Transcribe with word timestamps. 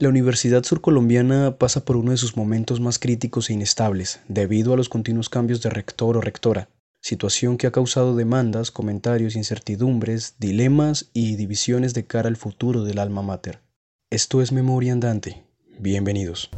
La 0.00 0.08
Universidad 0.08 0.62
Surcolombiana 0.62 1.58
pasa 1.58 1.84
por 1.84 1.96
uno 1.96 2.12
de 2.12 2.18
sus 2.18 2.36
momentos 2.36 2.78
más 2.78 3.00
críticos 3.00 3.50
e 3.50 3.54
inestables, 3.54 4.20
debido 4.28 4.72
a 4.72 4.76
los 4.76 4.88
continuos 4.88 5.28
cambios 5.28 5.60
de 5.60 5.70
rector 5.70 6.16
o 6.16 6.20
rectora, 6.20 6.68
situación 7.00 7.58
que 7.58 7.66
ha 7.66 7.72
causado 7.72 8.14
demandas, 8.14 8.70
comentarios, 8.70 9.34
incertidumbres, 9.34 10.36
dilemas 10.38 11.10
y 11.14 11.34
divisiones 11.34 11.94
de 11.94 12.06
cara 12.06 12.28
al 12.28 12.36
futuro 12.36 12.84
del 12.84 13.00
alma 13.00 13.22
mater. 13.22 13.60
Esto 14.08 14.40
es 14.40 14.52
Memoria 14.52 14.92
Andante. 14.92 15.42
Bienvenidos. 15.80 16.48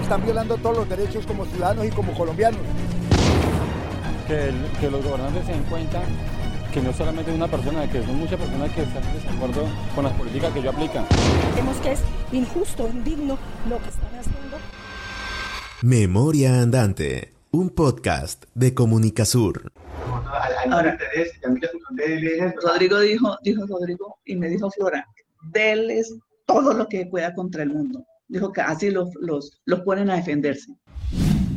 están 0.00 0.24
violando 0.24 0.56
todos 0.58 0.76
los 0.76 0.88
derechos 0.88 1.26
como 1.26 1.44
ciudadanos 1.46 1.86
y 1.86 1.90
como 1.90 2.14
colombianos. 2.14 2.60
Que, 4.28 4.52
que 4.78 4.90
los 4.90 5.04
gobernantes 5.04 5.44
se 5.44 5.52
den 5.52 5.64
cuenta 5.64 6.02
que 6.72 6.80
no 6.80 6.92
solamente 6.94 7.30
una 7.30 7.46
persona, 7.48 7.88
que 7.90 8.02
son 8.02 8.16
muchas 8.16 8.40
personas 8.40 8.72
que 8.72 8.82
están 8.82 9.04
en 9.04 9.14
desacuerdo 9.14 9.68
con 9.94 10.04
las 10.04 10.12
políticas 10.14 10.52
que 10.52 10.60
ellos 10.60 10.74
aplican. 10.74 11.04
Vemos 11.54 11.76
que 11.78 11.92
es 11.92 12.00
injusto, 12.32 12.88
indigno 12.88 13.38
lo 13.68 13.78
que 13.78 13.88
están 13.90 14.14
haciendo. 14.18 14.56
Memoria 15.82 16.62
Andante, 16.62 17.34
un 17.50 17.68
podcast 17.70 18.44
de 18.54 18.72
Comunicasur. 18.72 19.70
Ahora, 20.70 20.98
Rodrigo 22.62 23.00
dijo, 23.00 23.36
dijo 23.42 23.66
Rodrigo, 23.66 24.16
y 24.24 24.36
me 24.36 24.48
dijo 24.48 24.70
Flora, 24.70 25.06
déles 25.52 26.14
todo 26.46 26.72
lo 26.72 26.88
que 26.88 27.04
pueda 27.04 27.34
contra 27.34 27.64
el 27.64 27.68
mundo. 27.68 28.06
Dijo 28.28 28.50
que 28.50 28.62
así 28.62 28.90
los, 28.90 29.10
los, 29.20 29.60
los 29.66 29.80
ponen 29.80 30.08
a 30.08 30.16
defenderse. 30.16 30.72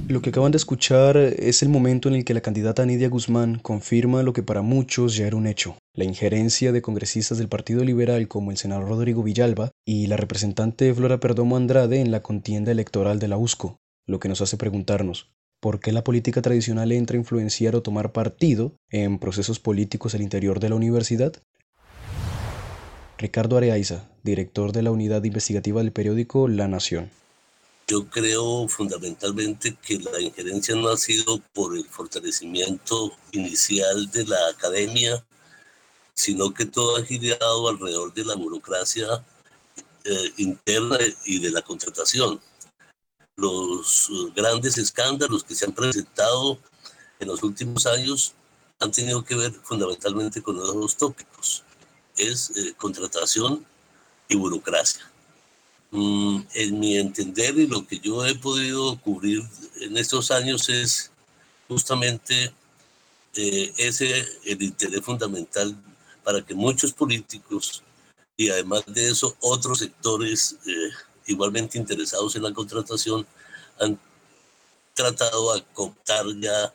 Lo 0.08 0.22
que 0.22 0.30
acaban 0.30 0.52
de 0.52 0.58
escuchar 0.58 1.18
es 1.18 1.64
el 1.64 1.70
momento 1.70 2.09
en 2.09 2.16
el 2.16 2.26
que 2.26 2.36
la 2.36 2.41
candidata 2.41 2.86
Nidia 2.86 3.09
Guzmán 3.09 3.58
confirma 3.58 4.22
lo 4.22 4.34
que 4.34 4.44
para 4.44 4.62
muchos 4.62 5.16
ya 5.16 5.26
era 5.26 5.36
un 5.36 5.48
hecho, 5.48 5.80
la 5.96 6.04
injerencia 6.04 6.72
de 6.72 6.84
congresistas 6.84 7.40
del 7.40 7.48
Partido 7.48 7.84
Liberal 7.84 8.27
como 8.27 8.52
el 8.52 8.58
senador 8.58 8.88
Rodrigo 8.88 9.24
Villalba 9.24 9.71
y 9.84 10.05
la 10.05 10.15
representante 10.15 10.93
Flora 10.93 11.20
Perdomo 11.20 11.57
Andrade 11.57 12.02
en 12.02 12.12
la 12.12 12.21
contienda 12.21 12.71
electoral 12.71 13.18
de 13.18 13.30
la 13.30 13.38
USCO, 13.38 13.77
lo 14.05 14.20
que 14.20 14.30
nos 14.30 14.41
hace 14.41 14.57
preguntarnos, 14.57 15.32
¿por 15.60 15.80
qué 15.80 15.91
la 15.91 16.04
política 16.04 16.43
tradicional 16.43 16.91
entra 16.91 17.15
a 17.15 17.20
influenciar 17.21 17.76
o 17.76 17.82
tomar 17.82 18.12
partido 18.12 18.76
en 18.91 19.18
procesos 19.18 19.60
políticos 19.60 20.13
al 20.13 20.21
interior 20.21 20.60
de 20.60 20.70
la 20.70 20.76
universidad? 20.76 21.34
Ricardo 23.18 23.58
Areaiza, 23.58 24.08
director 24.21 24.71
de 24.71 24.84
la 24.84 24.91
unidad 24.91 25.24
investigativa 25.24 25.82
del 25.82 25.91
periódico 25.91 26.48
La 26.48 26.68
Nación. 26.68 27.10
Yo 27.88 28.10
creo 28.10 28.68
fundamentalmente 28.68 29.78
que 29.80 30.00
la 30.00 30.20
injerencia 30.20 30.76
no 30.76 30.90
ha 30.90 30.98
sido 30.98 31.40
por 31.54 31.78
el 31.78 31.86
fortalecimiento 31.86 33.16
inicial 33.32 34.10
de 34.10 34.26
la 34.26 34.48
academia, 34.50 35.24
sino 36.16 36.52
que 36.52 36.66
todo 36.66 36.98
ha 36.98 37.05
girado 37.05 37.70
alrededor 37.70 38.12
de 38.14 38.26
la 38.26 38.36
burocracia 38.36 39.24
eh, 40.04 40.34
interna 40.38 40.98
y 41.26 41.40
de 41.40 41.52
la 41.52 41.62
contratación. 41.62 42.42
Los 43.36 44.10
grandes 44.36 44.80
escándalos 44.80 45.44
que 45.44 45.54
se 45.54 45.66
han 45.66 45.74
presentado 45.74 46.58
en 47.20 47.27
los 47.27 47.44
últimos 47.44 47.86
años 47.86 48.34
han 48.80 48.92
tenido 48.92 49.24
que 49.24 49.36
ver 49.36 49.52
fundamentalmente 49.64 50.42
con 50.42 50.58
dos 50.58 50.98
tópicos. 50.98 51.64
Es 52.18 52.49
eh, 52.55 52.74
contratación 52.77 53.64
y 54.27 54.36
burocracia. 54.36 55.15
Mm, 55.96 56.41
en 56.55 56.79
mi 56.79 56.98
entender 56.98 57.57
y 57.57 57.68
lo 57.68 57.88
que 57.88 57.99
yo 57.99 58.26
he 58.26 58.35
podido 58.35 58.99
cubrir 58.99 59.41
en 59.79 59.96
estos 59.96 60.29
años 60.29 60.68
es 60.68 61.10
justamente 61.70 62.52
eh, 63.35 63.74
ese 63.77 64.25
el 64.44 64.62
interés 64.62 65.00
fundamental 65.00 65.74
para 66.22 66.41
que 66.46 66.53
muchos 66.53 66.91
políticos 66.91 67.81
y 68.35 68.50
además 68.50 68.84
de 68.88 69.09
eso 69.09 69.38
otros 69.40 69.79
sectores 69.79 70.57
eh, 70.68 70.90
igualmente 71.28 71.78
interesados 71.78 72.35
en 72.35 72.44
la 72.44 72.53
contratación 72.53 73.25
han 73.80 73.97
tratado 74.94 75.53
de 75.56 75.64
cooptar 75.74 76.25
ya 76.41 76.74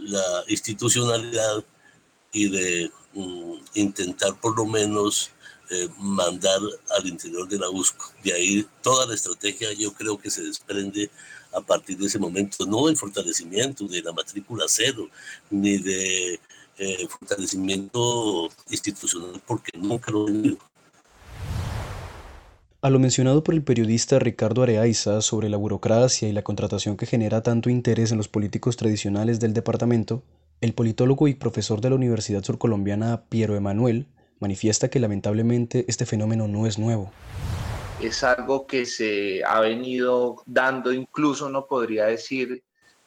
la 0.00 0.44
institucionalidad 0.48 1.64
y 2.32 2.48
de 2.48 2.90
mm, 3.12 3.54
intentar 3.74 4.34
por 4.40 4.56
lo 4.56 4.66
menos 4.66 5.30
eh, 5.70 5.88
mandar 5.98 6.60
al 6.96 7.06
interior 7.06 7.48
de 7.48 7.58
la 7.58 7.68
USCO. 7.68 8.12
De 8.24 8.32
ahí 8.32 8.66
toda 8.82 9.06
la 9.06 9.14
estrategia 9.14 9.72
yo 9.74 9.92
creo 9.92 10.18
que 10.18 10.30
se 10.30 10.42
desprende 10.42 11.10
a 11.52 11.60
partir 11.60 11.98
de 11.98 12.06
ese 12.06 12.18
momento, 12.18 12.66
no 12.66 12.88
el 12.88 12.96
fortalecimiento 12.96 13.86
de 13.86 14.02
la 14.02 14.12
matrícula 14.12 14.64
cero, 14.66 15.08
ni 15.50 15.78
de 15.78 16.40
eh, 16.78 17.08
fortalecimiento 17.08 18.48
institucional, 18.70 19.42
porque 19.46 19.76
nunca 19.76 20.10
lo 20.10 20.28
he 20.28 20.32
tenido. 20.32 20.58
A 22.80 22.90
lo 22.90 23.00
mencionado 23.00 23.42
por 23.42 23.54
el 23.54 23.64
periodista 23.64 24.18
Ricardo 24.18 24.62
Areaiza 24.62 25.20
sobre 25.20 25.48
la 25.48 25.56
burocracia 25.56 26.28
y 26.28 26.32
la 26.32 26.42
contratación 26.42 26.96
que 26.96 27.06
genera 27.06 27.42
tanto 27.42 27.70
interés 27.70 28.12
en 28.12 28.18
los 28.18 28.28
políticos 28.28 28.76
tradicionales 28.76 29.40
del 29.40 29.52
departamento, 29.52 30.22
el 30.60 30.74
politólogo 30.74 31.26
y 31.28 31.34
profesor 31.34 31.80
de 31.80 31.90
la 31.90 31.96
Universidad 31.96 32.44
Surcolombiana 32.44 33.24
Piero 33.28 33.56
Emanuel 33.56 34.06
manifiesta 34.40 34.88
que 34.88 35.00
lamentablemente 35.00 35.84
este 35.88 36.06
fenómeno 36.06 36.48
no 36.48 36.66
es 36.66 36.78
nuevo. 36.78 37.10
Es 38.00 38.22
algo 38.22 38.66
que 38.66 38.86
se 38.86 39.42
ha 39.44 39.60
venido 39.60 40.42
dando 40.46 40.92
incluso, 40.92 41.48
no 41.48 41.66
podría 41.66 42.06
decir, 42.06 42.62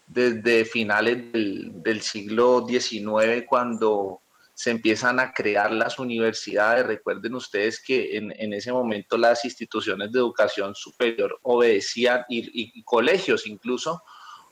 desde 0.08 0.66
finales 0.66 1.32
del, 1.32 2.02
siglo 2.02 2.68
XIX, 2.68 3.46
cuando 3.48 4.22
se 4.54 4.72
empiezan 4.72 5.20
a 5.22 5.32
crear 5.32 5.72
las 5.72 5.98
universidades. 5.98 6.86
Recuerden 6.86 7.36
ustedes 7.36 7.82
que 7.82 8.18
en, 8.18 8.54
ese 8.54 8.74
momento 8.74 9.18
las 9.18 9.46
instituciones 9.46 10.12
de 10.12 10.20
educación 10.20 10.76
superior 10.76 11.40
obedecían, 11.44 12.26
y 12.28 12.84
colegios 12.84 13.48
incluso, 13.48 14.04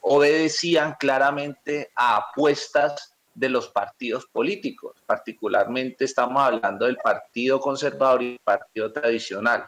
obedecían 0.01 0.95
claramente 0.99 1.91
a 1.95 2.17
apuestas 2.17 3.18
de 3.39 3.49
los 3.49 3.69
partidos 3.69 4.25
políticos. 4.25 5.01
Particularmente 5.05 6.03
estamos 6.03 6.41
hablando 6.41 6.85
del 6.85 6.97
Partido 6.97 7.59
Conservador 7.59 8.21
y 8.21 8.33
el 8.33 8.39
Partido 8.43 8.91
Tradicional. 8.91 9.65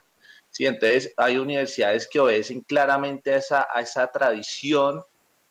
¿sí? 0.50 0.66
Entonces 0.66 1.14
hay 1.16 1.38
universidades 1.38 2.08
que 2.08 2.20
obedecen 2.20 2.62
claramente 2.62 3.34
a 3.34 3.38
esa, 3.38 3.68
a 3.74 3.80
esa 3.80 4.12
tradición, 4.12 5.04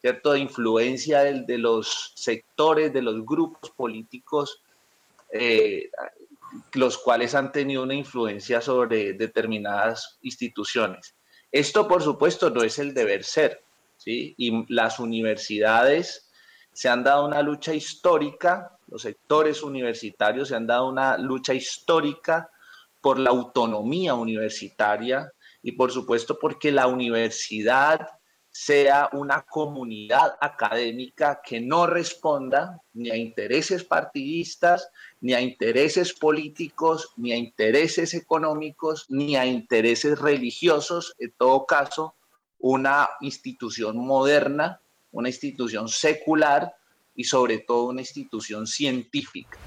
¿cierto? 0.02 0.32
De 0.32 0.40
influencia 0.40 1.20
de, 1.20 1.44
de 1.44 1.56
los 1.56 2.12
sectores, 2.14 2.92
de 2.92 3.00
los 3.00 3.24
grupos 3.24 3.70
políticos, 3.70 4.62
eh, 5.32 5.90
los 6.74 6.98
cuales 6.98 7.34
han 7.34 7.52
tenido 7.52 7.82
una 7.82 7.94
influencia 7.94 8.60
sobre 8.60 9.14
determinadas 9.14 10.18
instituciones. 10.20 11.14
Esto, 11.50 11.88
por 11.88 12.02
supuesto, 12.02 12.50
no 12.50 12.62
es 12.62 12.78
el 12.78 12.92
deber 12.92 13.24
ser, 13.24 13.62
¿sí? 13.96 14.34
Y 14.36 14.72
las 14.72 14.98
universidades 14.98 16.29
se 16.80 16.88
han 16.88 17.04
dado 17.04 17.26
una 17.26 17.42
lucha 17.42 17.74
histórica, 17.74 18.74
los 18.86 19.02
sectores 19.02 19.62
universitarios 19.62 20.48
se 20.48 20.56
han 20.56 20.66
dado 20.66 20.88
una 20.88 21.18
lucha 21.18 21.52
histórica 21.52 22.50
por 23.02 23.18
la 23.18 23.28
autonomía 23.28 24.14
universitaria 24.14 25.30
y 25.62 25.72
por 25.72 25.92
supuesto 25.92 26.38
porque 26.38 26.72
la 26.72 26.86
universidad 26.86 28.08
sea 28.48 29.10
una 29.12 29.42
comunidad 29.42 30.38
académica 30.40 31.42
que 31.44 31.60
no 31.60 31.86
responda 31.86 32.80
ni 32.94 33.10
a 33.10 33.16
intereses 33.18 33.84
partidistas, 33.84 34.88
ni 35.20 35.34
a 35.34 35.42
intereses 35.42 36.14
políticos, 36.14 37.10
ni 37.18 37.32
a 37.32 37.36
intereses 37.36 38.14
económicos, 38.14 39.04
ni 39.10 39.36
a 39.36 39.44
intereses 39.44 40.18
religiosos, 40.18 41.14
en 41.18 41.34
todo 41.36 41.66
caso, 41.66 42.14
una 42.58 43.10
institución 43.20 43.98
moderna 43.98 44.80
una 45.12 45.28
institución 45.28 45.88
secular 45.88 46.72
y 47.14 47.24
sobre 47.24 47.58
todo 47.58 47.88
una 47.88 48.00
institución 48.00 48.66
científica. 48.66 49.58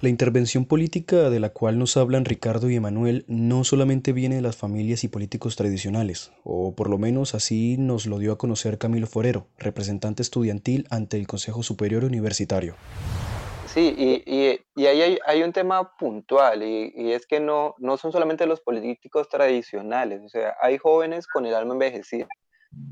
La 0.00 0.08
intervención 0.08 0.64
política 0.64 1.28
de 1.28 1.40
la 1.40 1.50
cual 1.50 1.76
nos 1.76 1.96
hablan 1.96 2.24
Ricardo 2.24 2.70
y 2.70 2.76
Emanuel 2.76 3.24
no 3.26 3.64
solamente 3.64 4.12
viene 4.12 4.36
de 4.36 4.42
las 4.42 4.56
familias 4.56 5.02
y 5.02 5.08
políticos 5.08 5.56
tradicionales, 5.56 6.30
o 6.44 6.72
por 6.76 6.88
lo 6.88 6.98
menos 6.98 7.34
así 7.34 7.76
nos 7.78 8.06
lo 8.06 8.20
dio 8.20 8.30
a 8.30 8.38
conocer 8.38 8.78
Camilo 8.78 9.08
Forero, 9.08 9.48
representante 9.58 10.22
estudiantil 10.22 10.86
ante 10.90 11.16
el 11.16 11.26
Consejo 11.26 11.64
Superior 11.64 12.04
Universitario. 12.04 12.76
Sí, 13.66 13.92
y, 13.98 14.22
y, 14.76 14.86
ahí 14.86 15.18
hay, 15.26 15.42
un 15.42 15.52
tema 15.52 15.96
puntual, 15.96 16.62
y, 16.62 16.92
y, 16.96 17.10
es 17.10 17.26
que 17.26 17.40
no, 17.40 17.74
no 17.78 17.96
son 17.96 18.12
solamente 18.12 18.46
los 18.46 18.60
políticos 18.60 19.28
tradicionales, 19.28 20.22
o 20.22 20.28
sea, 20.28 20.54
hay 20.62 20.78
jóvenes 20.78 21.26
con 21.26 21.44
el 21.44 21.54
alma 21.54 21.74
envejecida, 21.74 22.28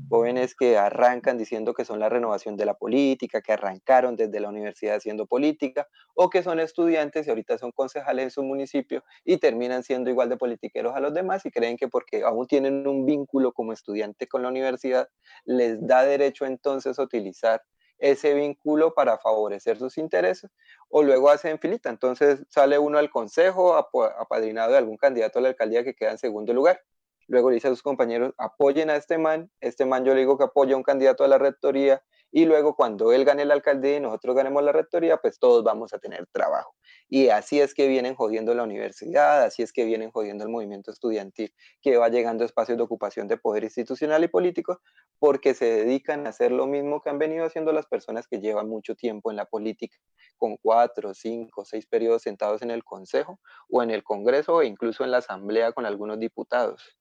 jóvenes 0.09 0.55
que 0.55 0.77
arrancan 0.77 1.37
diciendo 1.37 1.73
que 1.73 1.85
son 1.85 1.99
la 1.99 2.09
renovación 2.09 2.55
de 2.57 2.65
la 2.65 2.75
política, 2.75 3.41
que 3.41 3.53
arrancaron 3.53 4.15
desde 4.15 4.39
la 4.39 4.49
universidad 4.49 4.95
haciendo 4.95 5.25
política, 5.27 5.87
o 6.15 6.29
que 6.29 6.43
son 6.43 6.59
estudiantes 6.59 7.27
y 7.27 7.29
ahorita 7.29 7.57
son 7.57 7.71
concejales 7.71 8.23
en 8.25 8.31
su 8.31 8.43
municipio 8.43 9.03
y 9.25 9.37
terminan 9.37 9.83
siendo 9.83 10.09
igual 10.09 10.29
de 10.29 10.37
politiqueros 10.37 10.95
a 10.95 10.99
los 10.99 11.13
demás 11.13 11.45
y 11.45 11.51
creen 11.51 11.77
que 11.77 11.87
porque 11.87 12.23
aún 12.23 12.47
tienen 12.47 12.87
un 12.87 13.05
vínculo 13.05 13.51
como 13.53 13.73
estudiante 13.73 14.27
con 14.27 14.43
la 14.43 14.49
universidad, 14.49 15.09
les 15.45 15.85
da 15.85 16.03
derecho 16.03 16.45
entonces 16.45 16.97
a 16.99 17.03
utilizar 17.03 17.61
ese 17.99 18.33
vínculo 18.35 18.93
para 18.93 19.17
favorecer 19.17 19.77
sus 19.79 19.97
intereses 19.97 20.51
o 20.89 21.03
luego 21.03 21.29
hacen 21.29 21.59
filita. 21.59 21.89
Entonces 21.89 22.43
sale 22.49 22.77
uno 22.77 22.97
al 22.99 23.09
consejo 23.09 23.75
apadrinado 23.75 24.71
de 24.71 24.77
algún 24.77 24.97
candidato 24.97 25.39
a 25.39 25.41
la 25.41 25.49
alcaldía 25.49 25.83
que 25.83 25.95
queda 25.95 26.11
en 26.11 26.17
segundo 26.19 26.53
lugar. 26.53 26.81
Luego 27.27 27.49
le 27.49 27.55
dice 27.55 27.67
a 27.67 27.71
sus 27.71 27.83
compañeros, 27.83 28.33
apoyen 28.37 28.89
a 28.89 28.95
este 28.95 29.17
man, 29.17 29.51
este 29.59 29.85
man 29.85 30.05
yo 30.05 30.13
le 30.13 30.21
digo 30.21 30.37
que 30.37 30.45
apoya 30.45 30.75
a 30.75 30.77
un 30.77 30.83
candidato 30.83 31.23
a 31.23 31.27
la 31.27 31.37
rectoría 31.37 32.01
y 32.31 32.45
luego 32.45 32.75
cuando 32.75 33.13
él 33.13 33.23
gane 33.23 33.45
la 33.45 33.53
alcaldía 33.53 33.97
y 33.97 33.99
nosotros 33.99 34.35
ganemos 34.35 34.61
la 34.61 34.71
rectoría, 34.71 35.17
pues 35.17 35.39
todos 35.39 35.63
vamos 35.63 35.93
a 35.93 35.99
tener 35.99 36.27
trabajo. 36.27 36.75
Y 37.09 37.29
así 37.29 37.61
es 37.61 37.73
que 37.73 37.87
vienen 37.87 38.15
jodiendo 38.15 38.53
la 38.53 38.63
universidad, 38.63 39.43
así 39.43 39.63
es 39.63 39.71
que 39.71 39.85
vienen 39.85 40.11
jodiendo 40.11 40.43
el 40.43 40.49
movimiento 40.49 40.91
estudiantil, 40.91 41.53
que 41.81 41.95
va 41.97 42.09
llegando 42.09 42.43
a 42.43 42.47
espacios 42.47 42.77
de 42.77 42.83
ocupación 42.83 43.27
de 43.27 43.37
poder 43.37 43.63
institucional 43.63 44.23
y 44.25 44.27
político, 44.27 44.81
porque 45.19 45.53
se 45.53 45.65
dedican 45.65 46.27
a 46.27 46.31
hacer 46.31 46.51
lo 46.51 46.67
mismo 46.67 47.01
que 47.01 47.09
han 47.09 47.17
venido 47.17 47.45
haciendo 47.45 47.71
las 47.71 47.85
personas 47.85 48.27
que 48.27 48.41
llevan 48.41 48.67
mucho 48.67 48.95
tiempo 48.95 49.31
en 49.31 49.37
la 49.37 49.45
política, 49.45 49.97
con 50.37 50.57
cuatro, 50.57 51.13
cinco, 51.13 51.63
seis 51.63 51.87
periodos 51.87 52.23
sentados 52.23 52.61
en 52.61 52.71
el 52.71 52.83
Consejo 52.83 53.39
o 53.69 53.81
en 53.83 53.91
el 53.91 54.03
Congreso 54.03 54.55
o 54.55 54.63
incluso 54.63 55.03
en 55.03 55.11
la 55.11 55.19
Asamblea 55.19 55.71
con 55.71 55.85
algunos 55.85 56.19
diputados. 56.19 56.96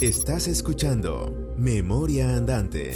Estás 0.00 0.48
escuchando 0.48 1.54
Memoria 1.56 2.28
Andante. 2.28 2.94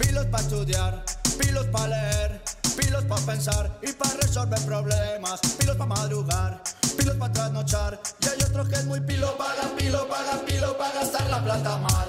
Pilos 0.00 0.26
para 0.26 0.42
estudiar, 0.42 1.04
pilos 1.38 1.66
para 1.66 1.88
leer, 1.88 2.42
pilos 2.76 3.04
para 3.04 3.26
pensar 3.26 3.78
y 3.82 3.92
para 3.92 4.14
resolver 4.14 4.60
problemas, 4.66 5.40
pilos 5.58 5.76
para 5.76 5.86
madrugar, 5.86 6.62
pilos 6.96 7.16
para 7.16 7.32
trasnochar. 7.32 8.00
Y 8.20 8.28
hay 8.28 8.38
otros 8.48 8.68
que 8.68 8.74
es 8.76 8.84
muy 8.86 9.00
pilo, 9.00 9.36
paga, 9.36 9.70
pilo, 9.76 10.08
paga, 10.08 10.44
pilo, 10.44 10.76
para 10.76 10.94
gastar 10.94 11.30
la 11.30 11.44
plata 11.44 11.78
mal. 11.78 12.08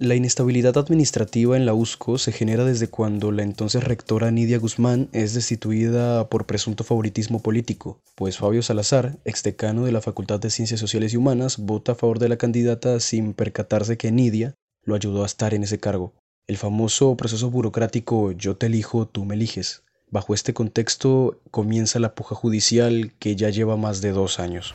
La 0.00 0.16
inestabilidad 0.16 0.76
administrativa 0.76 1.56
en 1.56 1.66
la 1.66 1.72
USCO 1.72 2.18
se 2.18 2.32
genera 2.32 2.64
desde 2.64 2.88
cuando 2.88 3.30
la 3.30 3.44
entonces 3.44 3.84
rectora 3.84 4.32
Nidia 4.32 4.58
Guzmán 4.58 5.08
es 5.12 5.34
destituida 5.34 6.28
por 6.28 6.46
presunto 6.46 6.82
favoritismo 6.82 7.40
político, 7.40 8.00
pues 8.16 8.38
Fabio 8.38 8.62
Salazar, 8.62 9.18
exdecano 9.24 9.84
de 9.84 9.92
la 9.92 10.00
Facultad 10.00 10.40
de 10.40 10.50
Ciencias 10.50 10.80
Sociales 10.80 11.14
y 11.14 11.16
Humanas, 11.16 11.58
vota 11.58 11.92
a 11.92 11.94
favor 11.94 12.18
de 12.18 12.28
la 12.28 12.36
candidata 12.36 12.98
sin 12.98 13.34
percatarse 13.34 13.96
que 13.96 14.10
Nidia 14.10 14.54
lo 14.82 14.96
ayudó 14.96 15.22
a 15.22 15.26
estar 15.26 15.54
en 15.54 15.62
ese 15.62 15.78
cargo. 15.78 16.12
El 16.48 16.56
famoso 16.56 17.16
proceso 17.16 17.48
burocrático 17.50 18.32
yo 18.32 18.56
te 18.56 18.66
elijo, 18.66 19.06
tú 19.06 19.24
me 19.24 19.36
eliges. 19.36 19.84
Bajo 20.10 20.34
este 20.34 20.54
contexto 20.54 21.40
comienza 21.52 22.00
la 22.00 22.16
puja 22.16 22.34
judicial 22.34 23.12
que 23.20 23.36
ya 23.36 23.50
lleva 23.50 23.76
más 23.76 24.00
de 24.00 24.10
dos 24.10 24.40
años. 24.40 24.74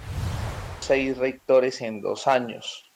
Seis 0.79 1.17
rectores 1.17 1.81
en 1.81 1.99
dos 1.99 2.25
años 2.25 2.88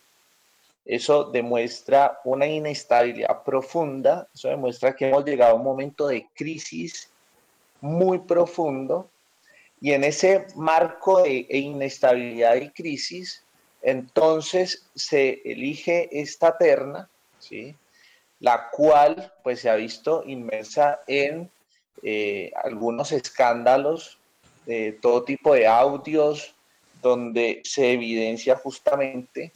eso 0.86 1.26
demuestra 1.26 2.20
una 2.26 2.46
inestabilidad 2.46 3.44
profunda, 3.44 4.28
eso 4.34 4.50
demuestra 4.50 4.96
que 4.96 5.08
hemos 5.08 5.24
llegado 5.24 5.54
a 5.54 5.56
un 5.56 5.64
momento 5.64 6.08
de 6.08 6.28
crisis 6.34 7.10
muy 7.80 8.20
profundo 8.20 9.10
y 9.80 9.92
en 9.92 10.04
ese 10.04 10.48
marco 10.56 11.24
de 11.24 11.46
inestabilidad 11.50 12.56
y 12.56 12.70
crisis, 12.70 13.44
entonces 13.82 14.90
se 14.96 15.42
elige 15.44 16.10
esta 16.12 16.58
terna, 16.58 17.10
¿sí? 17.40 17.76
la 18.40 18.70
cual 18.70 19.34
pues 19.44 19.62
se 19.62 19.70
ha 19.70 19.76
visto 19.76 20.24
inmersa 20.26 21.02
en 21.08 21.50
eh, 22.02 22.52
algunos 22.64 23.12
escándalos 23.12 24.20
de 24.66 24.98
todo 25.02 25.24
tipo 25.24 25.54
de 25.54 25.68
audios 25.68 26.56
donde 27.02 27.62
se 27.66 27.92
evidencia 27.92 28.56
justamente 28.56 29.52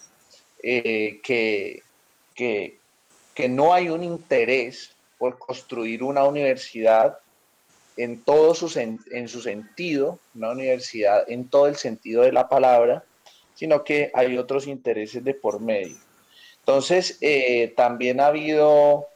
eh, 0.64 1.20
que, 1.24 1.84
que, 2.36 2.78
que 3.34 3.50
no 3.50 3.74
hay 3.74 3.90
un 3.90 4.04
interés 4.04 4.92
por 5.18 5.38
construir 5.38 6.04
una 6.04 6.24
universidad 6.24 7.20
en 7.96 8.22
todo 8.22 8.54
su, 8.54 8.72
en 8.80 9.28
su 9.28 9.42
sentido, 9.42 10.20
una 10.36 10.52
universidad 10.52 11.30
en 11.30 11.50
todo 11.50 11.68
el 11.68 11.76
sentido 11.76 12.22
de 12.24 12.32
la 12.32 12.48
palabra, 12.48 13.04
sino 13.56 13.84
que 13.84 14.12
hay 14.14 14.38
otros 14.38 14.68
intereses 14.68 15.24
de 15.24 15.34
por 15.34 15.60
medio. 15.60 15.98
Entonces, 16.60 17.18
eh, 17.22 17.74
también 17.76 18.20
ha 18.20 18.28
habido 18.28 19.08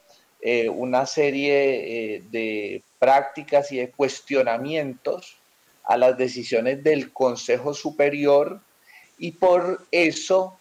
eh, 0.42 0.68
una 0.70 1.06
serie 1.06 2.24
de 2.32 2.84
prácticas 2.98 3.72
y 3.72 3.78
de 3.78 3.92
cuestionamientos 3.92 5.38
a 5.84 5.98
las 5.98 6.18
decisiones 6.18 6.84
del 6.84 7.12
Consejo 7.12 7.74
Superior 7.74 8.62
y 9.18 9.32
por 9.32 9.86
eso 9.92 10.58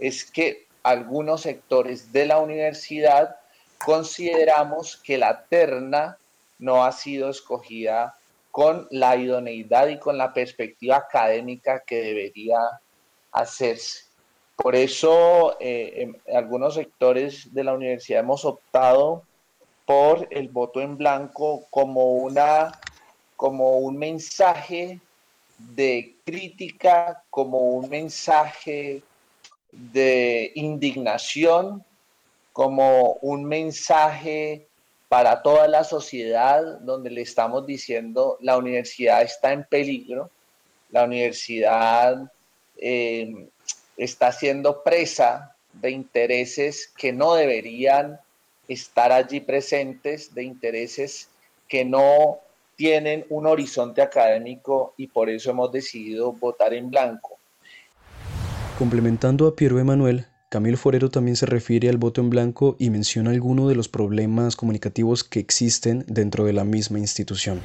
es 0.00 0.24
que 0.24 0.66
algunos 0.82 1.42
sectores 1.42 2.12
de 2.12 2.26
la 2.26 2.38
universidad 2.38 3.36
consideramos 3.84 4.96
que 4.96 5.18
la 5.18 5.44
terna 5.44 6.18
no 6.58 6.84
ha 6.84 6.92
sido 6.92 7.30
escogida 7.30 8.16
con 8.50 8.88
la 8.90 9.16
idoneidad 9.16 9.88
y 9.88 9.98
con 9.98 10.18
la 10.18 10.32
perspectiva 10.32 10.96
académica 10.96 11.80
que 11.80 12.02
debería 12.02 12.58
hacerse. 13.32 14.04
Por 14.56 14.74
eso, 14.74 15.56
eh, 15.60 16.02
en 16.26 16.36
algunos 16.36 16.74
sectores 16.74 17.54
de 17.54 17.64
la 17.64 17.72
universidad 17.72 18.20
hemos 18.20 18.44
optado 18.44 19.22
por 19.86 20.28
el 20.30 20.48
voto 20.48 20.80
en 20.80 20.96
blanco 20.96 21.66
como, 21.70 22.14
una, 22.14 22.72
como 23.36 23.78
un 23.78 23.96
mensaje 23.96 25.00
de 25.58 26.14
crítica, 26.24 27.22
como 27.30 27.58
un 27.70 27.88
mensaje 27.88 29.02
de 29.72 30.52
indignación 30.54 31.84
como 32.52 33.14
un 33.22 33.44
mensaje 33.44 34.66
para 35.08 35.42
toda 35.42 35.66
la 35.66 35.82
sociedad 35.82 36.62
donde 36.80 37.10
le 37.10 37.22
estamos 37.22 37.66
diciendo 37.66 38.38
la 38.40 38.56
universidad 38.56 39.22
está 39.22 39.52
en 39.52 39.64
peligro, 39.64 40.30
la 40.90 41.04
universidad 41.04 42.30
eh, 42.76 43.48
está 43.96 44.30
siendo 44.32 44.82
presa 44.82 45.56
de 45.72 45.90
intereses 45.90 46.92
que 46.96 47.12
no 47.12 47.34
deberían 47.34 48.20
estar 48.68 49.10
allí 49.10 49.40
presentes, 49.40 50.32
de 50.32 50.44
intereses 50.44 51.28
que 51.68 51.84
no 51.84 52.38
tienen 52.76 53.26
un 53.30 53.46
horizonte 53.46 54.00
académico 54.00 54.94
y 54.96 55.08
por 55.08 55.28
eso 55.28 55.50
hemos 55.50 55.72
decidido 55.72 56.32
votar 56.32 56.72
en 56.72 56.88
blanco. 56.88 57.39
Complementando 58.80 59.46
a 59.46 59.54
Piero 59.54 59.78
Emanuel, 59.78 60.24
Camilo 60.48 60.78
Forero 60.78 61.10
también 61.10 61.36
se 61.36 61.44
refiere 61.44 61.90
al 61.90 61.98
voto 61.98 62.22
en 62.22 62.30
blanco 62.30 62.76
y 62.78 62.88
menciona 62.88 63.28
algunos 63.28 63.68
de 63.68 63.74
los 63.74 63.90
problemas 63.90 64.56
comunicativos 64.56 65.22
que 65.22 65.38
existen 65.38 66.02
dentro 66.06 66.46
de 66.46 66.54
la 66.54 66.64
misma 66.64 66.98
institución. 66.98 67.60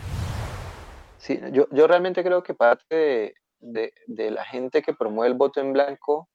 Sí, 1.18 1.40
yo, 1.54 1.70
yo 1.72 1.88
realmente 1.88 2.22
creo 2.22 2.44
que 2.44 2.54
parte 2.54 3.34
de, 3.60 3.94
de, 4.08 4.30
la 4.30 4.44
gente 4.44 4.82
que 4.82 4.94
promueve 4.94 5.32
el 5.32 5.38
voto 5.38 5.62
en 5.62 5.72
blanco 5.72 6.28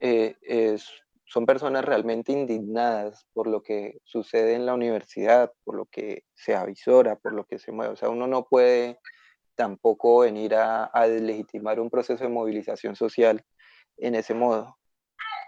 eh, 0.00 0.34
es, 0.42 0.90
son 1.24 1.46
personas 1.46 1.84
realmente 1.84 2.32
indignadas 2.32 3.24
por 3.34 3.46
lo 3.46 3.62
que 3.62 4.00
sucede 4.02 4.54
en 4.54 4.66
la 4.66 4.74
universidad, 4.74 5.52
por 5.62 5.76
lo 5.76 5.86
que 5.86 6.24
se 6.34 6.56
avisora, 6.56 7.14
por 7.14 7.34
lo 7.34 7.44
que 7.44 7.60
se 7.60 7.70
mueve. 7.70 7.92
O 7.92 7.96
sea, 7.96 8.08
uno 8.08 8.26
no 8.26 8.46
puede 8.46 8.98
tampoco 9.54 10.18
venir 10.18 10.56
a, 10.56 10.90
a 10.92 11.06
deslegitimar 11.06 11.78
un 11.78 11.88
proceso 11.88 12.24
de 12.24 12.30
movilización 12.30 12.96
social 12.96 13.44
en 13.98 14.14
ese 14.14 14.34
modo. 14.34 14.76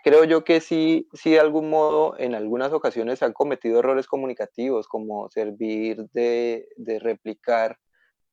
Creo 0.04 0.24
yo 0.24 0.44
que 0.44 0.60
sí, 0.60 1.08
sí 1.12 1.30
de 1.32 1.40
algún 1.40 1.68
modo 1.70 2.18
en 2.18 2.34
algunas 2.34 2.72
ocasiones 2.72 3.18
se 3.18 3.24
han 3.24 3.32
cometido 3.32 3.80
errores 3.80 4.06
comunicativos, 4.06 4.86
como 4.86 5.28
servir 5.28 6.08
de, 6.12 6.68
de 6.76 6.98
replicar 6.98 7.78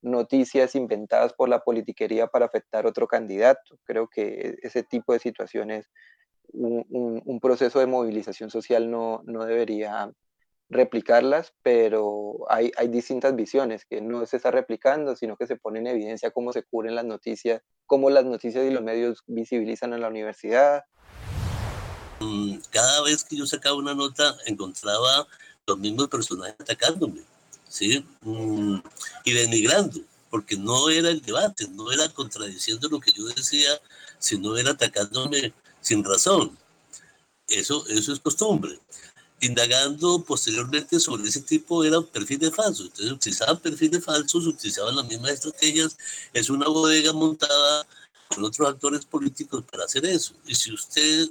noticias 0.02 0.76
inventadas 0.76 1.34
por 1.34 1.50
la 1.50 1.60
politiquería 1.60 2.28
para 2.28 2.46
afectar 2.46 2.86
a 2.86 2.90
otro 2.90 3.08
candidato. 3.08 3.80
Creo 3.84 4.08
que 4.08 4.56
ese 4.62 4.84
tipo 4.84 5.14
de 5.14 5.20
situaciones, 5.20 5.90
un, 6.54 6.86
un 7.26 7.40
proceso 7.40 7.80
de 7.80 7.88
movilización 7.88 8.52
social 8.52 8.92
no, 8.92 9.22
no 9.26 9.46
debería 9.46 10.12
replicarlas, 10.70 11.54
pero 11.62 12.46
hay, 12.50 12.72
hay, 12.78 12.88
distintas 12.88 13.36
visiones, 13.36 13.86
que 13.86 14.02
no 14.02 14.26
se 14.26 14.38
está 14.38 14.52
replicando, 14.52 15.16
sino 15.16 15.38
que 15.38 15.48
se 15.48 15.56
pone 15.56 15.80
en 15.80 15.88
evidencia 15.88 16.32
cómo 16.32 16.52
se 16.54 16.64
cubren 16.64 16.96
las 16.96 17.06
noticias, 17.06 17.62
cómo 17.86 18.10
las 18.10 18.26
noticias 18.26 18.66
y 18.66 18.72
los 18.72 18.84
medios 18.84 19.24
visibilizan 19.28 19.94
a 19.94 19.98
la 19.98 20.08
universidad. 20.08 20.84
Mm, 22.20 22.58
cada 22.72 23.04
vez 23.04 23.24
que 23.24 23.36
yo 23.36 23.46
sacaba 23.46 23.76
una 23.76 23.94
nota, 23.94 24.36
encontraba 24.46 25.28
los 25.68 25.78
mismos 25.78 26.08
personajes 26.08 26.56
atacándome, 26.60 27.22
¿sí? 27.68 28.04
Mm, 28.22 28.78
y 29.24 29.34
denigrando, 29.34 30.00
porque 30.32 30.58
no 30.58 30.90
era 30.90 31.10
el 31.10 31.22
debate, 31.22 31.68
no 31.70 31.92
era 31.92 32.10
contradiciendo 32.10 32.90
lo 32.90 33.00
que 33.00 33.12
yo 33.12 33.26
decía, 33.26 33.70
sino 34.18 34.58
era 34.58 34.72
atacándome 34.72 35.54
sin 35.82 36.04
razón. 36.04 36.58
Eso, 37.48 37.86
eso 37.88 38.12
es 38.12 38.20
costumbre 38.20 38.80
indagando 39.42 40.24
posteriormente 40.24 41.00
sobre 41.00 41.28
ese 41.28 41.42
tipo 41.42 41.84
eran 41.84 42.06
perfiles 42.06 42.54
falsos. 42.56 42.88
Entonces 42.88 43.12
utilizaban 43.12 43.60
perfiles 43.60 44.04
falsos, 44.04 44.48
utilizaban 44.48 44.96
las 44.96 45.08
mismas 45.08 45.32
estrategias. 45.32 45.98
Es 46.34 46.50
una 46.50 46.68
bodega 46.68 47.14
montada 47.14 47.86
con 48.30 48.44
otros 48.44 48.70
actores 48.70 49.06
políticos 49.06 49.64
para 49.70 49.86
hacer 49.86 50.06
eso. 50.06 50.34
Y 50.46 50.56
si 50.56 50.74
usted 50.74 51.30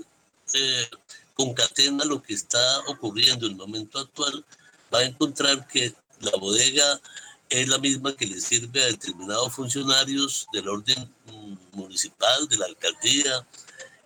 eh, 0.55 0.87
concatena 1.35 2.05
lo 2.05 2.23
que 2.23 2.35
está 2.35 2.81
ocurriendo 2.89 3.47
en 3.47 3.53
el 3.53 3.59
momento 3.59 3.99
actual, 3.99 4.45
va 4.93 5.01
a 5.01 5.05
encontrar 5.05 5.67
que 5.67 5.95
la 6.21 6.37
bodega 6.39 7.01
es 7.49 7.69
la 7.69 7.79
misma 7.79 8.17
que 8.17 8.27
le 8.27 8.41
sirve 8.41 8.83
a 8.83 8.87
determinados 8.87 9.53
funcionarios 9.53 10.47
del 10.53 10.69
orden 10.69 11.11
mm, 11.27 11.77
municipal, 11.77 12.49
de 12.49 12.59
la 12.59 12.67
alcaldía, 12.67 13.47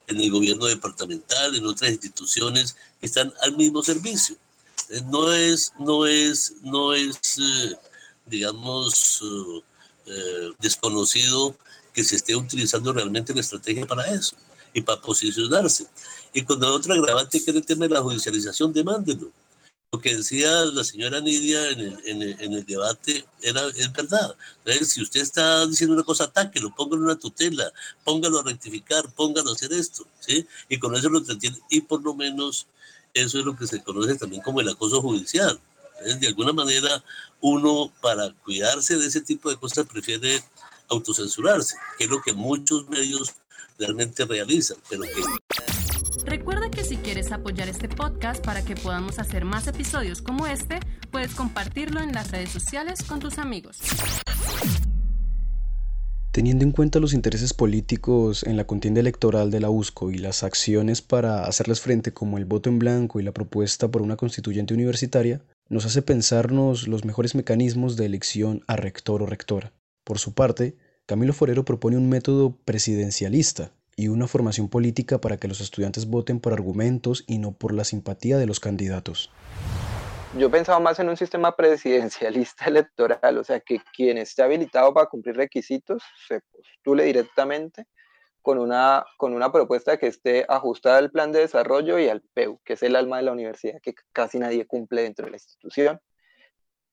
en 0.09 0.21
el 0.21 0.31
gobierno 0.31 0.67
departamental, 0.67 1.55
en 1.55 1.67
otras 1.67 1.91
instituciones 1.91 2.77
que 3.01 3.07
están 3.07 3.33
al 3.43 3.57
mismo 3.57 3.83
servicio. 3.83 4.37
Eh, 4.91 5.03
no 5.07 5.33
es, 5.33 5.73
no 5.79 6.07
es, 6.07 6.55
no 6.63 6.93
es 6.95 7.39
eh, 7.39 7.77
digamos, 8.27 9.23
eh, 10.07 10.51
desconocido 10.59 11.57
que 11.93 12.05
se 12.05 12.17
esté 12.17 12.35
utilizando 12.37 12.93
realmente 12.93 13.35
la 13.35 13.41
estrategia 13.41 13.87
para 13.87 14.07
eso 14.13 14.37
y 14.73 14.83
para 14.83 15.01
posicionarse. 15.01 15.87
Y 16.33 16.43
con 16.43 16.61
la 16.61 16.73
otra 16.73 16.95
agravante 16.95 17.43
que 17.43 17.53
de 17.53 17.89
la 17.89 18.03
judicialización, 18.03 18.73
demándelo 18.73 19.31
lo 19.91 20.01
que 20.01 20.15
decía 20.15 20.51
la 20.67 20.85
señora 20.85 21.21
Nidia 21.21 21.71
en 21.71 21.81
el, 21.81 22.01
en 22.05 22.23
el, 22.23 22.37
en 22.41 22.53
el 22.53 22.67
debate 22.67 23.25
era, 23.41 23.67
es 23.69 23.91
verdad. 23.91 24.37
Entonces, 24.59 24.93
si 24.93 25.03
usted 25.03 25.23
está 25.23 25.67
diciendo 25.67 25.95
una 25.95 26.05
cosa, 26.05 26.25
atáquelo, 26.25 26.75
póngalo 26.75 26.97
en 26.97 27.05
una 27.05 27.19
tutela, 27.19 27.73
póngalo 28.05 28.41
a 28.41 28.43
rectificar, 28.43 29.11
póngalo 29.15 29.51
a 29.51 29.55
hacer 29.55 29.73
esto, 29.73 30.07
¿sí? 30.21 30.47
Y 30.69 30.79
con 30.79 30.95
eso 30.95 31.09
lo 31.09 31.19
entretiene. 31.19 31.59
Y 31.71 31.81
por 31.81 32.03
lo 32.03 32.15
menos 32.15 32.67
eso 33.15 33.39
es 33.39 33.47
lo 33.47 33.57
que 33.57 33.67
se 33.67 33.83
conoce 33.83 34.17
también 34.17 34.43
como 34.43 34.61
el 34.61 34.69
acoso 34.69 35.01
judicial. 35.01 35.59
De 36.21 36.29
alguna 36.29 36.53
manera, 36.53 37.03
uno 37.41 37.91
para 38.03 38.31
cuidarse 38.45 38.97
de 38.99 39.07
ese 39.07 39.23
tipo 39.23 39.49
de 39.49 39.57
cosas 39.57 39.87
prefiere 39.87 40.45
autocensurarse, 40.89 41.77
que 41.97 42.05
es 42.05 42.11
lo 42.11 42.21
que 42.21 42.35
muchos 42.35 42.87
medios 42.91 43.35
realmente 43.79 44.27
realizan, 44.27 44.77
pero 44.89 45.03
que 45.03 45.78
Recuerda 46.25 46.71
que 46.71 46.85
si 46.85 46.97
quieres 46.97 47.33
apoyar 47.33 47.69
este 47.69 47.89
podcast 47.89 48.45
para 48.45 48.65
que 48.65 48.75
podamos 48.75 49.19
hacer 49.19 49.45
más 49.45 49.67
episodios 49.67 50.23
como 50.23 50.47
este, 50.47 50.81
puedes 51.11 51.35
compartirlo 51.35 52.01
en 52.01 52.13
las 52.13 52.31
redes 52.31 52.51
sociales 52.51 53.03
con 53.03 53.21
tus 53.21 53.39
amigos. 53.39 53.79
Teniendo 56.31 56.65
en 56.65 56.73
cuenta 56.73 57.01
los 57.01 57.15
intereses 57.15 57.53
políticos 57.55 58.45
en 58.45 58.57
la 58.57 58.65
contienda 58.65 59.01
electoral 59.01 59.51
de 59.51 59.61
la 59.61 59.71
USCO 59.71 60.11
y 60.11 60.19
las 60.19 60.43
acciones 60.43 61.03
para 61.03 61.45
hacerles 61.45 61.81
frente 61.81 62.13
como 62.13 62.39
el 62.39 62.45
voto 62.45 62.69
en 62.69 62.79
blanco 62.79 63.19
y 63.19 63.25
la 63.25 63.33
propuesta 63.33 63.89
por 63.89 64.03
una 64.03 64.17
constituyente 64.17 64.75
universitaria, 64.75 65.41
nos 65.69 65.85
hace 65.85 66.03
pensarnos 66.03 66.87
los 66.87 67.05
mejores 67.05 67.35
mecanismos 67.35 67.97
de 67.97 68.07
elección 68.07 68.63
a 68.67 68.77
rector 68.77 69.23
o 69.23 69.27
rectora. 69.27 69.73
Por 70.05 70.19
su 70.19 70.33
parte, 70.33 70.77
Camilo 71.07 71.33
Forero 71.33 71.65
propone 71.65 71.97
un 71.97 72.09
método 72.09 72.57
presidencialista, 72.65 73.73
y 73.99 74.07
una 74.07 74.29
formación 74.29 74.69
política 74.69 75.21
para 75.21 75.39
que 75.39 75.49
los 75.49 75.61
estudiantes 75.61 76.07
voten 76.07 76.39
por 76.39 76.53
argumentos 76.53 77.25
y 77.27 77.39
no 77.39 77.51
por 77.51 77.75
la 77.75 77.83
simpatía 77.83 78.39
de 78.39 78.47
los 78.47 78.61
candidatos. 78.61 79.29
Yo 80.39 80.53
pensaba 80.53 80.79
más 80.79 81.01
en 81.01 81.09
un 81.09 81.17
sistema 81.17 81.57
presidencialista 81.57 82.65
electoral, 82.67 83.39
o 83.39 83.43
sea, 83.43 83.59
que 83.59 83.81
quien 83.93 84.17
esté 84.17 84.43
habilitado 84.45 84.95
para 84.95 85.09
cumplir 85.09 85.37
requisitos 85.37 86.01
se 86.29 86.41
postule 86.53 87.03
directamente 87.05 87.87
con 88.41 88.59
una, 88.59 89.05
con 89.17 89.35
una 89.35 89.51
propuesta 89.51 89.97
que 89.97 90.07
esté 90.07 90.47
ajustada 90.49 90.99
al 90.99 91.11
plan 91.11 91.33
de 91.33 91.41
desarrollo 91.41 91.99
y 91.99 92.09
al 92.09 92.23
PEU, 92.35 92.61
que 92.65 92.75
es 92.75 92.83
el 92.85 92.95
alma 92.95 93.17
de 93.17 93.25
la 93.25 93.33
universidad 93.33 93.81
que 93.83 93.95
casi 94.13 94.39
nadie 94.39 94.65
cumple 94.65 95.03
dentro 95.03 95.25
de 95.25 95.33
la 95.33 95.37
institución 95.39 96.01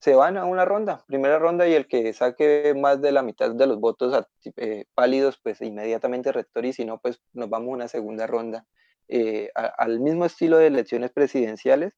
se 0.05 0.13
van 0.13 0.37
a 0.37 0.45
una 0.45 0.65
ronda, 0.65 1.03
primera 1.07 1.39
ronda, 1.39 1.67
y 1.67 1.73
el 1.73 1.87
que 1.87 2.13
saque 2.13 2.75
más 2.77 3.01
de 3.01 3.11
la 3.11 3.23
mitad 3.23 3.49
de 3.49 3.65
los 3.65 3.79
votos 3.79 4.27
eh, 4.55 4.85
pálidos, 4.93 5.39
pues 5.41 5.61
inmediatamente 5.61 6.31
rector, 6.31 6.63
y 6.63 6.73
si 6.73 6.85
no, 6.85 6.99
pues 6.99 7.19
nos 7.33 7.49
vamos 7.49 7.69
a 7.69 7.73
una 7.73 7.87
segunda 7.87 8.27
ronda, 8.27 8.67
eh, 9.07 9.49
al 9.55 9.99
mismo 10.01 10.25
estilo 10.25 10.59
de 10.59 10.67
elecciones 10.67 11.09
presidenciales, 11.09 11.93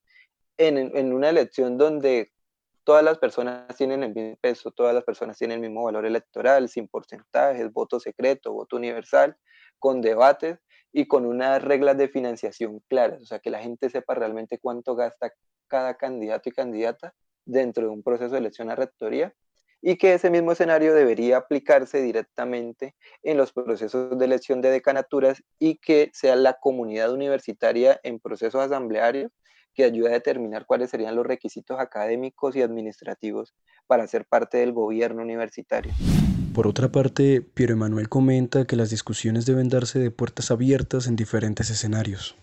en, 0.58 0.78
en, 0.78 1.12
una 1.12 1.28
elección 1.28 1.78
donde 1.78 2.32
todas 2.86 3.04
las 3.04 3.18
personas 3.18 3.76
tienen 3.76 4.04
el 4.04 4.14
mismo 4.14 4.38
peso, 4.40 4.72
todas 4.72 4.96
las 4.96 5.04
personas 5.04 5.38
tienen 5.38 5.56
el 5.56 5.70
mismo 5.70 5.84
valor 5.84 6.06
electoral, 6.06 6.70
sin 6.70 6.88
porcentajes, 6.88 7.74
voto 7.74 8.00
secreto, 8.00 8.54
voto 8.54 8.78
universal, 8.78 9.36
con 9.80 10.00
debates 10.00 10.60
y 10.94 11.08
con 11.08 11.26
unas 11.26 11.62
reglas 11.62 11.98
de 11.98 12.08
financiación 12.08 12.82
claras, 12.88 13.22
o 13.22 13.26
sea, 13.26 13.40
que 13.40 13.50
la 13.50 13.60
gente 13.60 13.90
sepa 13.90 14.16
realmente 14.16 14.60
cuánto 14.60 14.96
gasta 14.96 15.34
cada 15.68 15.98
candidato 15.98 16.48
y 16.48 16.54
candidata 16.54 17.14
dentro 17.48 17.84
de 17.84 17.90
un 17.90 18.04
proceso 18.04 18.34
de 18.34 18.40
elección 18.40 18.70
a 18.70 18.76
rectoría 18.76 19.34
y 19.82 19.96
que 19.98 20.14
ese 20.14 20.30
mismo 20.30 20.52
escenario 20.52 20.94
debería 20.94 21.38
aplicarse 21.38 22.02
directamente 22.02 22.96
en 23.24 23.38
los 23.38 23.54
procesos 23.54 24.18
de 24.18 24.26
elección 24.26 24.62
de 24.62 24.72
decanaturas 24.72 25.44
y 25.60 25.76
que 25.78 26.10
sea 26.14 26.36
la 26.36 26.54
comunidad 26.60 27.14
universitaria 27.14 28.00
en 28.04 28.20
procesos 28.20 28.62
asamblearios 28.62 29.32
que 29.74 29.84
ayude 29.84 30.10
a 30.10 30.14
determinar 30.14 30.66
cuáles 30.66 30.90
serían 30.90 31.16
los 31.16 31.26
requisitos 31.26 31.80
académicos 31.80 32.56
y 32.56 32.64
administrativos 32.64 33.54
para 33.86 34.08
ser 34.08 34.26
parte 34.26 34.58
del 34.58 34.74
gobierno 34.74 35.22
universitario. 35.22 35.94
Por 36.56 36.66
otra 36.66 36.92
parte, 36.92 37.42
Piero 37.42 37.74
Emanuel 37.74 38.10
comenta 38.10 38.66
que 38.66 38.76
las 38.76 38.90
discusiones 38.90 39.46
deben 39.46 39.70
darse 39.70 40.00
de 40.00 40.10
puertas 40.10 40.50
abiertas 40.50 41.06
en 41.06 41.16
diferentes 41.16 41.70
escenarios 41.70 42.36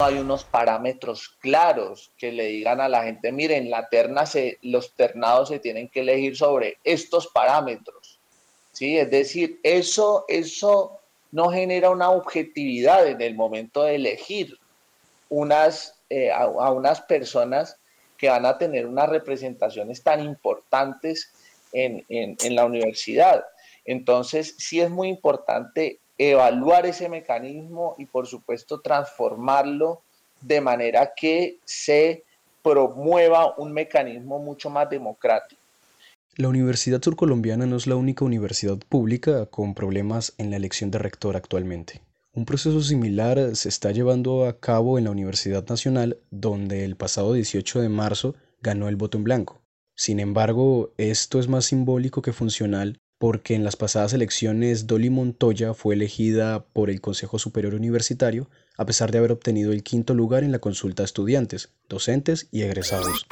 hay 0.00 0.18
unos 0.18 0.44
parámetros 0.44 1.28
claros 1.40 2.12
que 2.16 2.30
le 2.30 2.46
digan 2.46 2.80
a 2.80 2.88
la 2.88 3.02
gente, 3.02 3.32
miren, 3.32 3.70
la 3.70 3.88
terna 3.88 4.26
se, 4.26 4.58
los 4.62 4.94
ternados 4.94 5.48
se 5.48 5.58
tienen 5.58 5.88
que 5.88 6.00
elegir 6.00 6.36
sobre 6.36 6.78
estos 6.84 7.26
parámetros. 7.28 8.20
¿sí? 8.72 8.96
Es 8.98 9.10
decir, 9.10 9.58
eso, 9.62 10.24
eso 10.28 11.00
no 11.32 11.50
genera 11.50 11.90
una 11.90 12.10
objetividad 12.10 13.06
en 13.08 13.20
el 13.20 13.34
momento 13.34 13.82
de 13.82 13.96
elegir 13.96 14.56
eh, 16.10 16.30
a, 16.30 16.70
unas 16.70 17.00
personas 17.02 17.76
que 18.16 18.28
van 18.28 18.46
a 18.46 18.56
tener 18.56 18.86
unas 18.86 19.08
representaciones 19.08 20.02
tan 20.02 20.24
importantes 20.24 21.32
en, 21.72 22.04
en 22.08 22.54
la 22.54 22.64
universidad. 22.64 23.44
Entonces, 23.84 24.54
sí 24.58 24.80
es 24.80 24.90
muy 24.90 25.08
importante 25.08 26.00
evaluar 26.18 26.84
ese 26.84 27.08
mecanismo 27.08 27.94
y 27.96 28.06
por 28.06 28.26
supuesto 28.26 28.80
transformarlo 28.80 30.02
de 30.40 30.60
manera 30.60 31.12
que 31.16 31.58
se 31.64 32.24
promueva 32.62 33.54
un 33.56 33.72
mecanismo 33.72 34.38
mucho 34.40 34.68
más 34.68 34.90
democrático. 34.90 35.60
La 36.34 36.48
Universidad 36.48 37.02
Surcolombiana 37.02 37.66
no 37.66 37.76
es 37.76 37.86
la 37.86 37.96
única 37.96 38.24
universidad 38.24 38.78
pública 38.88 39.46
con 39.46 39.74
problemas 39.74 40.34
en 40.38 40.50
la 40.50 40.56
elección 40.56 40.90
de 40.90 40.98
rector 40.98 41.36
actualmente. 41.36 42.00
Un 42.32 42.44
proceso 42.44 42.80
similar 42.82 43.56
se 43.56 43.68
está 43.68 43.90
llevando 43.90 44.46
a 44.46 44.60
cabo 44.60 44.98
en 44.98 45.04
la 45.04 45.10
Universidad 45.10 45.66
Nacional, 45.66 46.18
donde 46.30 46.84
el 46.84 46.94
pasado 46.94 47.32
18 47.32 47.80
de 47.80 47.88
marzo 47.88 48.36
ganó 48.60 48.88
el 48.88 48.94
voto 48.94 49.18
en 49.18 49.24
blanco. 49.24 49.60
Sin 49.96 50.20
embargo, 50.20 50.92
esto 50.96 51.40
es 51.40 51.48
más 51.48 51.64
simbólico 51.64 52.22
que 52.22 52.32
funcional 52.32 53.00
porque 53.18 53.54
en 53.54 53.64
las 53.64 53.76
pasadas 53.76 54.12
elecciones 54.12 54.86
Dolly 54.86 55.10
Montoya 55.10 55.74
fue 55.74 55.94
elegida 55.94 56.64
por 56.72 56.88
el 56.88 57.00
Consejo 57.00 57.38
Superior 57.38 57.74
Universitario 57.74 58.48
a 58.76 58.86
pesar 58.86 59.10
de 59.10 59.18
haber 59.18 59.32
obtenido 59.32 59.72
el 59.72 59.82
quinto 59.82 60.14
lugar 60.14 60.44
en 60.44 60.52
la 60.52 60.60
consulta 60.60 61.02
a 61.02 61.04
estudiantes, 61.04 61.70
docentes 61.88 62.48
y 62.52 62.62
egresados. 62.62 63.26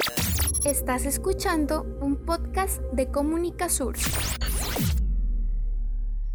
Estás 0.65 1.05
escuchando 1.05 1.85
un 2.01 2.17
podcast 2.17 2.81
de 2.91 3.07
Comunica 3.07 3.69
Sur. 3.69 3.95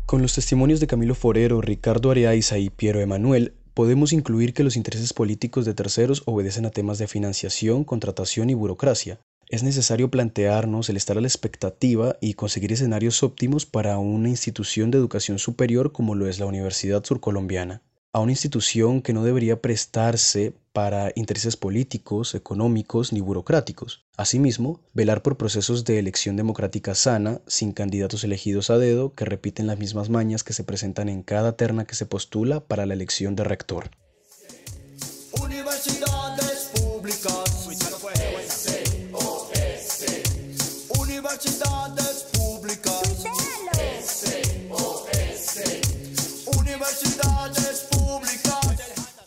Con 0.06 0.22
los 0.22 0.34
testimonios 0.34 0.80
de 0.80 0.86
Camilo 0.86 1.14
Forero, 1.14 1.60
Ricardo 1.60 2.10
Areaiza 2.10 2.58
y 2.58 2.70
Piero 2.70 3.00
Emanuel, 3.00 3.54
podemos 3.74 4.14
incluir 4.14 4.54
que 4.54 4.64
los 4.64 4.76
intereses 4.76 5.12
políticos 5.12 5.66
de 5.66 5.74
terceros 5.74 6.22
obedecen 6.24 6.64
a 6.64 6.70
temas 6.70 6.98
de 6.98 7.08
financiación, 7.08 7.84
contratación 7.84 8.48
y 8.48 8.54
burocracia, 8.54 9.20
es 9.52 9.62
necesario 9.62 10.10
plantearnos 10.10 10.88
el 10.88 10.96
estar 10.96 11.18
a 11.18 11.20
la 11.20 11.26
expectativa 11.26 12.16
y 12.22 12.32
conseguir 12.32 12.72
escenarios 12.72 13.22
óptimos 13.22 13.66
para 13.66 13.98
una 13.98 14.30
institución 14.30 14.90
de 14.90 14.96
educación 14.96 15.38
superior 15.38 15.92
como 15.92 16.14
lo 16.14 16.26
es 16.26 16.40
la 16.40 16.46
Universidad 16.46 17.04
Surcolombiana, 17.04 17.82
a 18.14 18.20
una 18.20 18.32
institución 18.32 19.02
que 19.02 19.12
no 19.12 19.22
debería 19.24 19.60
prestarse 19.60 20.54
para 20.72 21.12
intereses 21.16 21.58
políticos, 21.58 22.34
económicos 22.34 23.12
ni 23.12 23.20
burocráticos. 23.20 24.06
Asimismo, 24.16 24.80
velar 24.94 25.22
por 25.22 25.36
procesos 25.36 25.84
de 25.84 25.98
elección 25.98 26.36
democrática 26.36 26.94
sana, 26.94 27.42
sin 27.46 27.72
candidatos 27.72 28.24
elegidos 28.24 28.70
a 28.70 28.78
dedo 28.78 29.12
que 29.12 29.26
repiten 29.26 29.66
las 29.66 29.78
mismas 29.78 30.08
mañas 30.08 30.44
que 30.44 30.54
se 30.54 30.64
presentan 30.64 31.10
en 31.10 31.22
cada 31.22 31.58
terna 31.58 31.84
que 31.84 31.94
se 31.94 32.06
postula 32.06 32.60
para 32.60 32.86
la 32.86 32.94
elección 32.94 33.36
de 33.36 33.44
rector. 33.44 33.90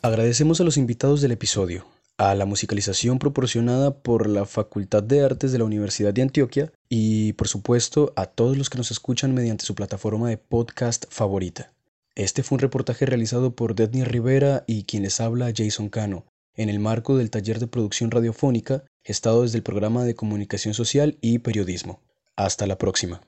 Agradecemos 0.06 0.62
a 0.62 0.64
los 0.64 0.78
invitados 0.78 1.22
del 1.22 1.32
episodio, 1.32 1.88
a 2.20 2.36
la 2.36 2.46
musicalización 2.46 3.18
proporcionada 3.18 4.04
por 4.04 4.30
la 4.30 4.46
Facultad 4.46 5.02
de 5.02 5.26
Artes 5.26 5.52
de 5.52 5.58
la 5.58 5.64
Universidad 5.64 6.14
de 6.14 6.22
Antioquia 6.22 6.72
y, 6.88 7.34
por 7.34 7.48
supuesto, 7.48 8.14
a 8.16 8.28
todos 8.28 8.56
los 8.56 8.70
que 8.70 8.78
nos 8.78 8.92
escuchan 8.92 9.34
mediante 9.34 9.66
su 9.66 9.74
plataforma 9.74 10.30
de 10.30 10.38
podcast 10.38 11.06
favorita. 11.10 11.74
Este 12.14 12.44
fue 12.44 12.58
un 12.58 12.60
reportaje 12.60 13.08
realizado 13.08 13.56
por 13.56 13.74
Dedney 13.74 14.04
Rivera 14.04 14.64
y 14.68 14.84
quien 14.84 15.02
les 15.02 15.20
habla 15.20 15.52
Jason 15.58 15.90
Cano, 15.90 16.28
en 16.54 16.70
el 16.70 16.78
marco 16.78 17.18
del 17.18 17.32
taller 17.32 17.58
de 17.58 17.66
producción 17.66 18.12
radiofónica 18.12 18.84
gestado 19.04 19.42
desde 19.42 19.58
el 19.58 19.64
programa 19.64 20.04
de 20.04 20.14
comunicación 20.14 20.76
social 20.76 21.18
y 21.20 21.40
periodismo. 21.40 22.00
Hasta 22.36 22.68
la 22.68 22.78
próxima. 22.78 23.22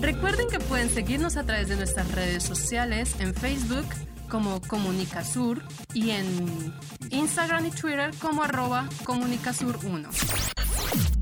Recuerden 0.00 0.48
que 0.48 0.58
pueden 0.58 0.90
seguirnos 0.90 1.36
a 1.36 1.44
través 1.44 1.68
de 1.68 1.76
nuestras 1.76 2.10
redes 2.10 2.42
sociales 2.42 3.14
en 3.20 3.34
Facebook 3.34 3.86
como 4.32 4.62
Comunicasur 4.62 5.62
y 5.92 6.08
en 6.08 6.72
Instagram 7.10 7.66
y 7.66 7.70
Twitter 7.70 8.14
como 8.18 8.42
arroba 8.42 8.88
Comunicasur1. 9.04 11.21